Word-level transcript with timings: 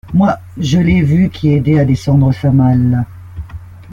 Moi, 0.15 0.35
je 0.57 0.79
l’ai 0.79 1.03
vu 1.03 1.29
qui 1.29 1.53
aidait 1.53 1.77
à 1.79 1.85
descendre 1.85 2.33
sa 2.33 2.49
malle. 2.49 3.05